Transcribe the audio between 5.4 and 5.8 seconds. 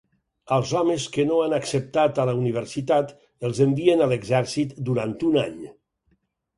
any.